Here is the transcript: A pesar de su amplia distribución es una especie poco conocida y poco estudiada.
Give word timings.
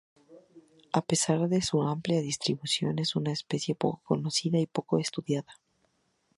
A 0.93 1.03
pesar 1.03 1.47
de 1.47 1.61
su 1.61 1.83
amplia 1.83 2.21
distribución 2.21 2.97
es 2.97 3.15
una 3.15 3.31
especie 3.31 3.75
poco 3.75 4.01
conocida 4.03 4.57
y 4.57 4.65
poco 4.65 4.97
estudiada. 4.97 5.59